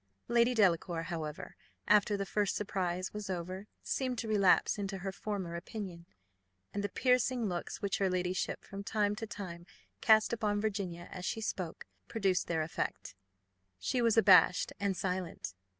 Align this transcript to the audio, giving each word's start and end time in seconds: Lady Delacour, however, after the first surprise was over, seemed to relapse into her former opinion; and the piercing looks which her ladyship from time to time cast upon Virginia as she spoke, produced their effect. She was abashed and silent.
Lady 0.27 0.55
Delacour, 0.55 1.03
however, 1.03 1.55
after 1.87 2.17
the 2.17 2.25
first 2.25 2.55
surprise 2.55 3.13
was 3.13 3.29
over, 3.29 3.67
seemed 3.83 4.17
to 4.17 4.27
relapse 4.27 4.79
into 4.79 4.97
her 4.97 5.11
former 5.11 5.55
opinion; 5.55 6.07
and 6.73 6.83
the 6.83 6.89
piercing 6.89 7.45
looks 7.47 7.83
which 7.83 7.99
her 7.99 8.09
ladyship 8.09 8.65
from 8.65 8.83
time 8.83 9.15
to 9.15 9.27
time 9.27 9.63
cast 10.01 10.33
upon 10.33 10.59
Virginia 10.59 11.07
as 11.11 11.23
she 11.23 11.39
spoke, 11.39 11.85
produced 12.07 12.47
their 12.47 12.63
effect. 12.63 13.13
She 13.77 14.01
was 14.01 14.17
abashed 14.17 14.73
and 14.79 14.97
silent. 14.97 15.53